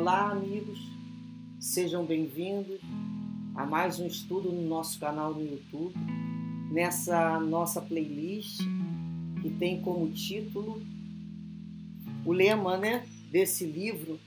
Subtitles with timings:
[0.00, 0.78] Olá, amigos,
[1.58, 2.80] sejam bem-vindos
[3.56, 5.92] a mais um estudo no nosso canal no YouTube,
[6.70, 8.60] nessa nossa playlist
[9.42, 10.80] que tem como título
[12.24, 14.20] o lema né, desse livro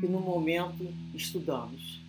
[0.00, 2.02] que no momento estudamos.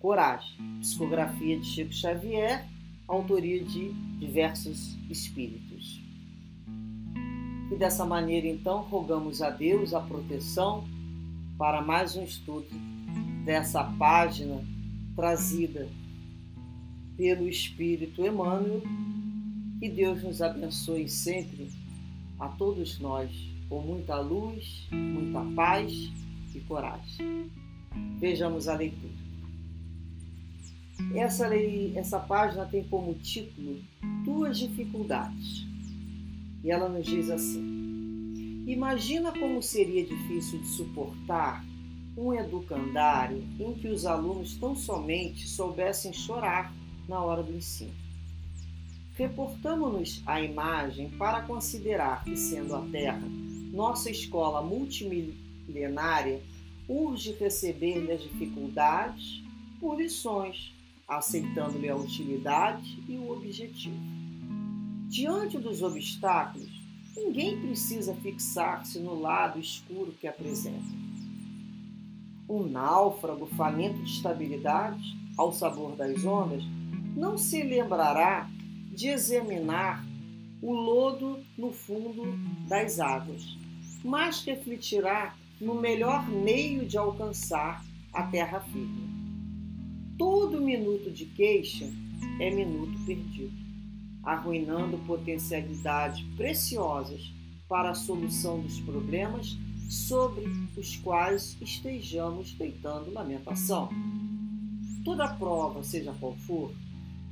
[0.00, 2.66] Coragem, psicografia de Chico Xavier,
[3.06, 6.00] autoria de diversos espíritos.
[7.70, 10.88] E dessa maneira, então, rogamos a Deus a proteção
[11.58, 12.68] para mais um estudo
[13.44, 14.64] dessa página
[15.16, 15.88] trazida
[17.16, 18.80] pelo Espírito Emmanuel.
[19.80, 21.68] Que Deus nos abençoe sempre
[22.38, 23.30] a todos nós
[23.68, 25.92] com muita luz, muita paz
[26.54, 27.50] e coragem.
[28.20, 29.18] Vejamos a leitura.
[31.14, 33.80] Essa, lei, essa página tem como título
[34.24, 35.66] Tuas Dificuldades.
[36.62, 37.77] E ela nos diz assim:
[38.68, 41.64] Imagina como seria difícil de suportar
[42.14, 46.70] um educandário em que os alunos tão somente soubessem chorar
[47.08, 47.94] na hora do ensino.
[49.14, 53.22] Reportamos-nos à imagem para considerar que, sendo a Terra
[53.72, 56.42] nossa escola multimilenária,
[56.86, 59.42] urge receber-lhe as dificuldades
[59.80, 60.74] por lições,
[61.08, 63.96] aceitando-lhe a utilidade e o objetivo.
[65.08, 66.77] Diante dos obstáculos,
[67.24, 71.08] ninguém precisa fixar-se no lado escuro que apresenta
[72.48, 76.64] um náufrago faminto de estabilidade, ao sabor das ondas,
[77.14, 78.48] não se lembrará
[78.90, 80.04] de examinar
[80.62, 82.24] o lodo no fundo
[82.66, 83.44] das águas,
[84.02, 89.08] mas refletirá no melhor meio de alcançar a terra firme.
[90.16, 91.88] Todo minuto de queixa
[92.40, 93.67] é minuto perdido,
[94.22, 97.32] arruinando potencialidades preciosas
[97.68, 99.56] para a solução dos problemas
[99.88, 100.44] sobre
[100.76, 103.88] os quais estejamos deitando lamentação.
[105.04, 106.72] Toda prova, seja qual for,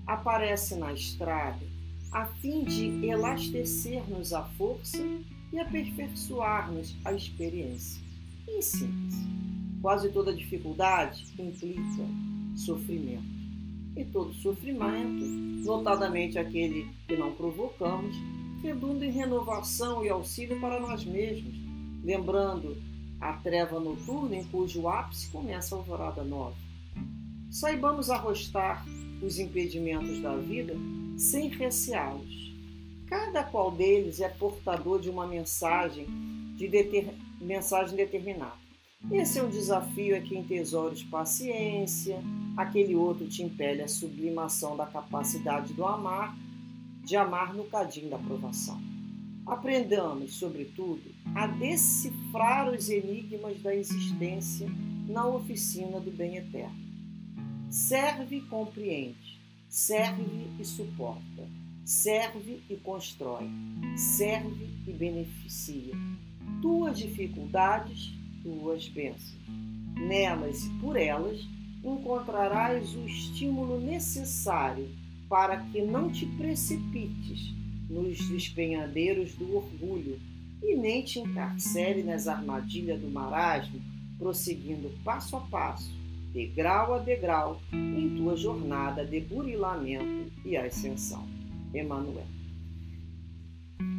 [0.07, 1.67] aparece na estrada
[2.13, 5.03] a fim de elastecer-nos a força
[5.53, 8.03] e aperfeiçoar-nos a experiência.
[8.49, 9.27] Em síntese,
[9.83, 12.07] quase toda dificuldade implica
[12.55, 13.36] sofrimento.
[13.97, 15.25] E todo sofrimento,
[15.65, 18.15] notadamente aquele que não provocamos,
[18.63, 21.55] redunda em renovação e auxílio para nós mesmos,
[22.05, 22.77] lembrando
[23.21, 26.57] a treva noturna em cujo ápice começa a alvorada nova.
[27.51, 28.85] Saibamos arrostar
[29.23, 30.75] os impedimentos da vida
[31.17, 32.55] sem receá-los.
[33.07, 36.07] Cada qual deles é portador de uma mensagem,
[36.57, 37.15] de deter...
[37.41, 38.67] mensagem determinada.
[39.11, 42.21] Esse é um desafio a quem tesouros paciência,
[42.57, 46.37] aquele outro te impele a sublimação da capacidade do amar,
[47.05, 48.81] de amar no cadinho da aprovação.
[49.45, 51.03] Aprendamos, sobretudo,
[51.35, 54.69] a decifrar os enigmas da existência
[55.07, 56.75] na oficina do bem eterno.
[57.71, 60.25] Serve e compreende, serve
[60.59, 61.49] e suporta,
[61.85, 63.49] serve e constrói,
[63.97, 65.95] serve e beneficia.
[66.61, 68.13] Tuas dificuldades,
[68.43, 69.37] tuas bênçãos.
[69.95, 71.47] Nelas e por elas
[71.87, 74.89] encontrarás o estímulo necessário
[75.29, 77.55] para que não te precipites
[77.89, 80.19] nos despenhadeiros do orgulho
[80.63, 83.81] e nem te encarcere nas armadilhas do marasmo,
[84.19, 85.93] prosseguindo passo a passo,
[86.33, 91.27] degrau a degrau, em tua jornada de burilamento e ascensão.
[91.75, 92.27] Emmanuel.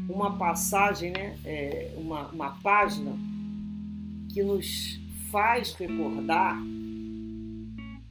[0.10, 3.12] Uma passagem, né, é, uma, uma página
[4.34, 5.00] que nos
[5.30, 6.58] faz recordar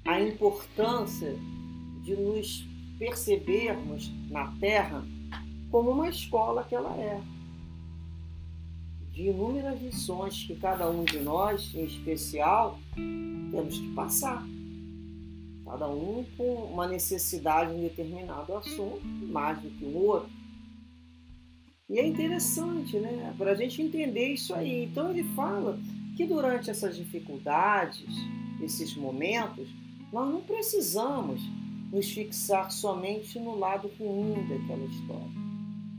[0.07, 1.37] a importância
[2.03, 2.65] de nos
[2.99, 5.05] percebermos na Terra
[5.71, 7.21] como uma escola que ela é.
[9.11, 14.47] De inúmeras lições que cada um de nós, em especial, temos que passar.
[15.65, 20.31] Cada um com uma necessidade em determinado assunto, mais do que o outro.
[21.89, 23.35] E é interessante, né?
[23.39, 24.85] Para a gente entender isso aí.
[24.85, 25.79] Então ele fala
[26.17, 28.07] que durante essas dificuldades,
[28.61, 29.69] esses momentos,
[30.17, 31.43] nós não precisamos
[31.93, 35.29] nos fixar somente no lado ruim daquela história.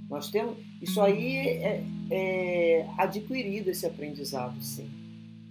[0.10, 4.90] Nós temos isso aí é, é adquirido esse aprendizado, sim.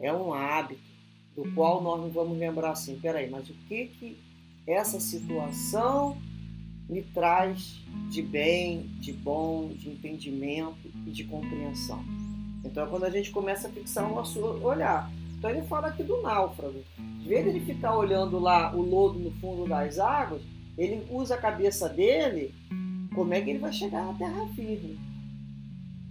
[0.00, 0.80] É um hábito
[1.36, 4.18] do qual nós não vamos lembrar assim, peraí, mas o que que
[4.66, 6.16] essa situação
[6.88, 7.80] me traz
[8.10, 12.04] de bem, de bom, de entendimento e de compreensão?
[12.64, 15.08] Então é quando a gente começa a fixar o nosso olhar.
[15.38, 16.82] Então ele fala aqui do náufrago.
[16.98, 20.42] Em vez de ele ficar olhando lá o lodo no fundo das águas,
[20.76, 22.54] ele usa a cabeça dele
[23.16, 25.00] como é que ele vai chegar na terra firme?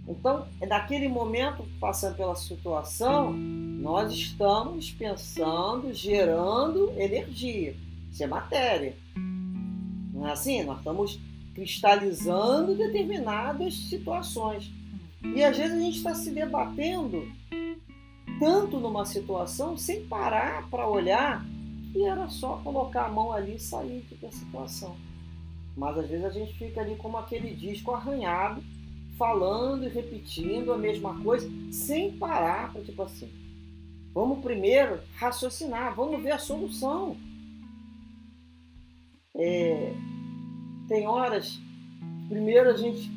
[0.08, 7.76] Então, naquele momento, passando pela situação, nós estamos pensando, gerando energia.
[8.10, 8.96] Isso é matéria.
[10.12, 10.64] Não é assim?
[10.64, 11.20] Nós estamos
[11.54, 14.70] cristalizando determinadas situações.
[15.22, 17.26] E às vezes a gente está se debatendo
[18.38, 21.44] tanto numa situação sem parar para olhar
[21.92, 24.96] que era só colocar a mão ali e sair da situação.
[25.74, 28.62] Mas às vezes a gente fica ali como aquele disco arranhado,
[29.16, 33.30] falando e repetindo a mesma coisa, sem parar para tipo assim.
[34.12, 37.16] Vamos primeiro raciocinar, vamos ver a solução.
[39.34, 39.94] É,
[40.88, 41.58] tem horas,
[42.28, 43.10] primeiro a gente,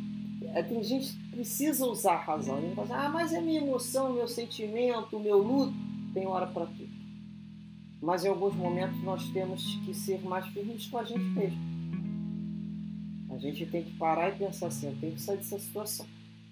[0.63, 2.57] tem gente que precisa usar a razão.
[2.57, 5.73] A gente fala assim, ah, mas é minha emoção, meu sentimento, meu luto.
[6.13, 6.89] Tem hora para tudo.
[8.01, 11.59] Mas em alguns momentos nós temos que ser mais firmes com a gente mesmo.
[13.29, 16.05] A gente tem que parar e pensar assim, eu tenho que sair dessa situação.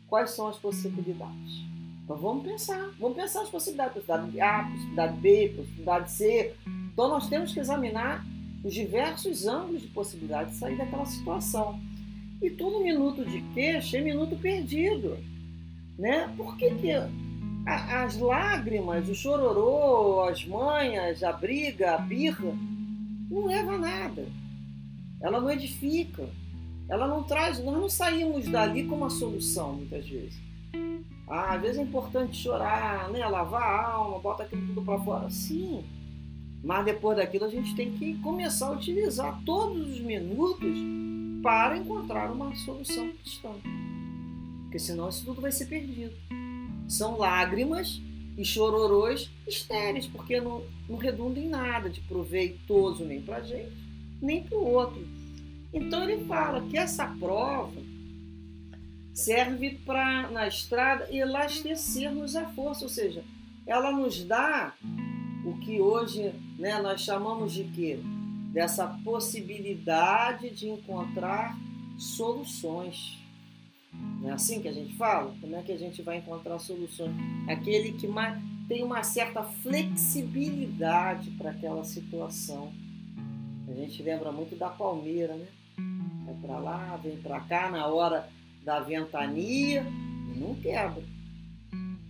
[0.07, 1.65] Quais são as possibilidades?
[2.03, 6.55] Então vamos pensar, vamos pensar as possibilidades, possibilidade A, possibilidade B, possibilidade C.
[6.93, 8.25] Então nós temos que examinar
[8.63, 11.79] os diversos ângulos de possibilidade de sair daquela situação.
[12.41, 15.17] E todo minuto de queixa é minuto perdido.
[15.97, 16.31] Né?
[16.37, 16.91] Por que, que
[17.65, 22.53] as lágrimas, o chororô, as manhas, a briga, a birra,
[23.29, 24.25] não leva a nada.
[25.21, 26.29] Ela não edifica.
[26.89, 27.59] Ela não traz.
[27.59, 30.39] Nós não saímos dali com uma solução, muitas vezes.
[31.27, 33.25] Ah, às vezes é importante chorar, né?
[33.27, 35.29] lavar a alma, bota aquilo tudo para fora.
[35.29, 35.83] Sim.
[36.63, 40.77] Mas depois daquilo a gente tem que começar a utilizar todos os minutos
[41.47, 43.53] para encontrar uma solução cristã.
[44.63, 46.13] Porque senão isso tudo vai ser perdido
[46.89, 48.01] são lágrimas
[48.37, 53.71] e chororôs estéreis, porque não, não em nada de proveitoso nem para a gente,
[54.21, 55.07] nem para o outro.
[55.73, 57.81] Então ele fala que essa prova
[59.13, 63.23] serve para, na estrada, elastecer-nos a força, ou seja,
[63.65, 64.73] ela nos dá
[65.45, 67.99] o que hoje né, nós chamamos de quê?
[68.57, 71.55] Dessa possibilidade de encontrar
[71.95, 73.19] soluções.
[73.93, 75.31] Não é assim que a gente fala?
[75.39, 77.15] Como é que a gente vai encontrar soluções?
[77.47, 78.09] Aquele que
[78.67, 82.73] tem uma certa flexibilidade para aquela situação.
[83.67, 85.47] A gente lembra muito da palmeira, né?
[86.25, 88.27] Vai para lá, vem para cá na hora
[88.65, 89.85] da ventania
[90.35, 91.03] não quebra.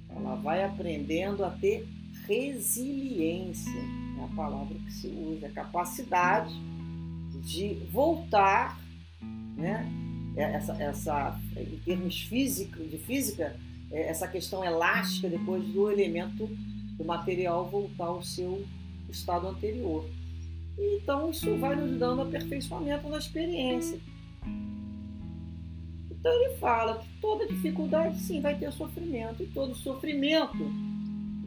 [0.10, 1.88] Ela vai aprendendo a ter
[2.26, 3.82] resiliência,
[4.20, 6.54] é a palavra que se usa, a capacidade
[7.42, 8.80] de voltar,
[9.56, 9.90] né?
[10.36, 13.56] É, essa, essa em termos físico, de física,
[13.92, 16.48] é, essa questão elástica depois do elemento
[16.98, 18.66] do material voltar ao seu
[19.10, 20.06] estado anterior.
[20.78, 24.00] Então isso vai nos dando aperfeiçoamento na experiência.
[26.12, 30.70] Então ele fala que toda dificuldade sim vai ter sofrimento e todo sofrimento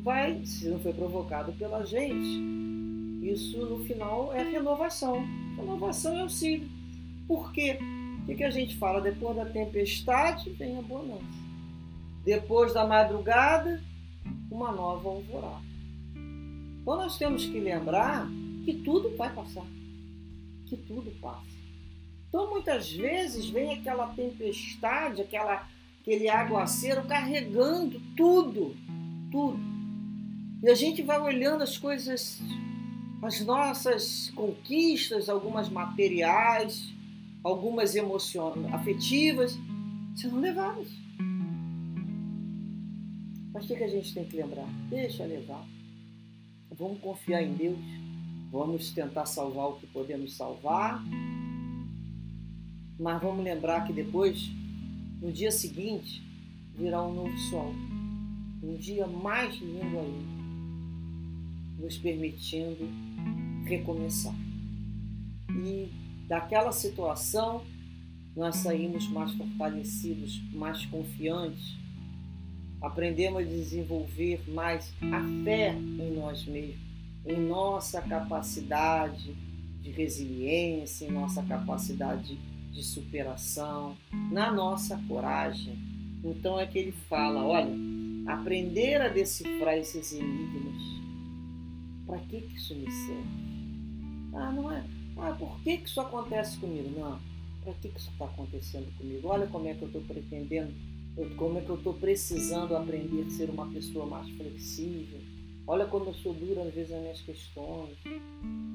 [0.02, 2.41] vai, se não foi provocado pela gente,
[3.23, 5.25] isso no final é renovação.
[5.56, 6.69] Renovação é auxílio.
[7.29, 7.79] Por quê?
[8.29, 9.00] O que, a gente fala?
[9.00, 11.25] Depois da tempestade vem a bonança.
[12.25, 13.82] Depois da madrugada,
[14.50, 15.70] uma nova alvorada.
[16.81, 18.26] Então nós temos que lembrar
[18.64, 19.67] que tudo vai passar.
[20.67, 21.50] Que tudo passa.
[22.29, 25.69] Então muitas vezes vem aquela tempestade, aquela,
[26.00, 28.77] aquele aguaceiro carregando tudo,
[29.31, 29.80] tudo.
[30.62, 32.38] E a gente vai olhando as coisas,
[33.22, 36.93] as nossas conquistas, algumas materiais,
[37.43, 39.58] algumas emoções afetivas
[40.14, 40.88] serão levadas.
[43.52, 44.69] Mas o que, que a gente tem que lembrar?
[44.90, 45.67] Deixa levar.
[46.70, 47.79] Vamos confiar em Deus.
[48.52, 51.02] Vamos tentar salvar o que podemos salvar.
[52.98, 54.50] Mas vamos lembrar que depois,
[55.22, 56.22] no dia seguinte,
[56.76, 57.74] virá um novo sol.
[58.62, 60.40] Um dia mais lindo ainda.
[61.81, 62.89] Nos permitindo
[63.65, 64.34] recomeçar.
[65.49, 65.89] E
[66.29, 67.65] daquela situação,
[68.37, 71.77] nós saímos mais fortalecidos, mais confiantes,
[72.81, 76.81] aprendemos a desenvolver mais a fé em nós mesmos,
[77.27, 79.34] em nossa capacidade
[79.81, 82.39] de resiliência, em nossa capacidade
[82.70, 83.96] de superação,
[84.31, 85.77] na nossa coragem.
[86.25, 87.72] Então é que ele fala: olha,
[88.27, 91.00] aprender a decifrar esses enigmas.
[92.10, 94.34] Para que, que isso me serve?
[94.34, 94.84] Ah, não é
[95.17, 96.98] ah, por que, que isso acontece comigo?
[96.98, 97.20] Não,
[97.62, 99.29] para que, que isso está acontecendo comigo?
[99.29, 100.72] Olha como é que eu estou pretendendo,
[101.36, 105.20] como é que eu estou precisando aprender a ser uma pessoa mais flexível.
[105.69, 107.96] Olha como eu sou dura às vezes nas minhas questões.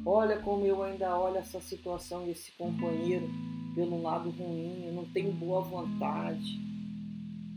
[0.06, 3.28] Olha como eu ainda olho essa situação e esse companheiro
[3.74, 4.86] pelo lado ruim.
[4.86, 6.58] Eu não tenho boa vontade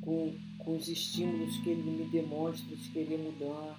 [0.01, 3.79] com, com os estímulos que ele me demonstra de querer mudar.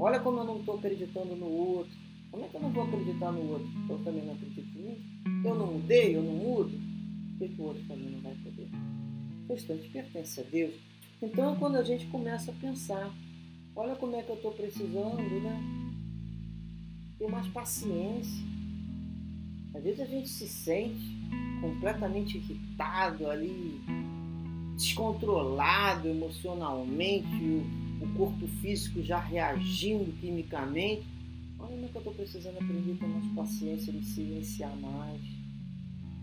[0.00, 1.92] Olha como eu não estou acreditando no outro.
[2.30, 3.68] Como é que eu não vou acreditar no outro?
[3.86, 5.42] Eu também não acredito em mim.
[5.44, 6.72] Eu não mudei, eu não mudo.
[7.38, 8.68] Por que, o outro também não vai poder?
[9.46, 10.74] O restante pertence a Deus.
[11.20, 13.12] Então, quando a gente começa a pensar,
[13.76, 15.60] olha como é que eu estou precisando, né?
[17.18, 18.42] Ter mais paciência.
[19.74, 21.20] Às vezes a gente se sente
[21.60, 23.78] completamente irritado ali,
[24.76, 27.66] descontrolado emocionalmente,
[28.00, 31.04] o, corpo físico já reagindo quimicamente.
[31.58, 35.20] Olha como é estou precisando aprender a ter mais paciência, me silenciar mais,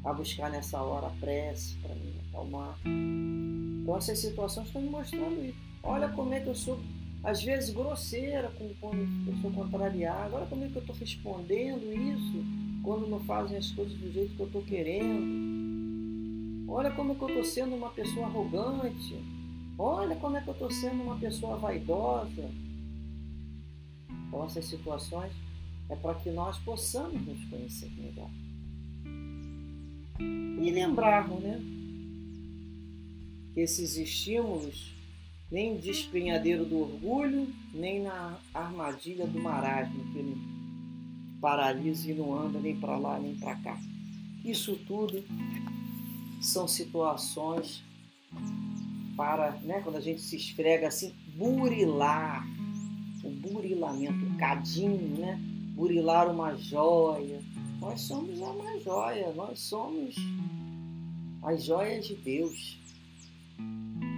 [0.04, 2.80] a buscar nessa hora a prece para me acalmar.
[2.86, 5.58] Então essas situações estão me mostrando isso.
[5.84, 6.80] Olha como é que eu sou,
[7.24, 10.36] às vezes, grosseira quando eu sou contrariado.
[10.36, 12.44] Olha como é que eu estou respondendo isso
[12.84, 15.48] quando não fazem as coisas do jeito que eu estou querendo.
[16.70, 19.16] Olha como é que eu estou sendo uma pessoa arrogante.
[19.78, 22.50] Olha como é que eu estou sendo uma pessoa vaidosa.
[24.28, 25.32] Então, essas situações
[25.90, 28.30] é para que nós possamos nos conhecer melhor.
[30.20, 31.62] E lembrarmos, né?
[33.54, 34.94] Que esses estímulos
[35.52, 40.38] nem despenhadeiro do orgulho, nem na armadilha do marasmo, que ele
[41.40, 43.80] paralisa e não anda nem para lá nem para cá.
[44.44, 45.24] Isso tudo
[46.42, 47.84] são situações
[49.18, 52.48] para, né, quando a gente se esfrega assim, burilar
[53.24, 55.38] o burilamento, o cadinho, né?
[55.76, 57.42] Burilar uma joia.
[57.80, 60.16] Nós somos uma joia, nós somos
[61.44, 62.80] as joias de Deus.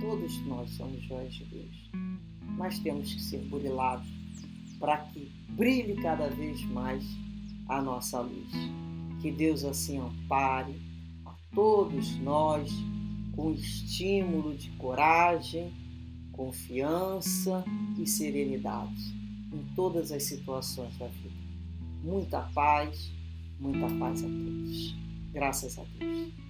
[0.01, 1.91] Todos nós somos joias de Deus.
[2.57, 4.07] Mas temos que ser burilados
[4.79, 7.03] para que brilhe cada vez mais
[7.67, 8.51] a nossa luz.
[9.21, 10.79] Que Deus assim ampare
[11.25, 12.71] a todos nós
[13.35, 15.73] com estímulo de coragem,
[16.31, 17.63] confiança
[17.97, 19.19] e serenidade
[19.53, 21.35] em todas as situações da vida.
[22.03, 23.11] Muita paz,
[23.59, 24.95] muita paz a todos.
[25.33, 26.49] Graças a Deus.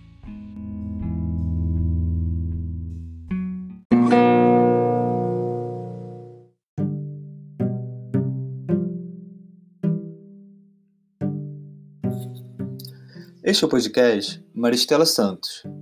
[13.50, 15.64] Este é o podcast Maristela Santos,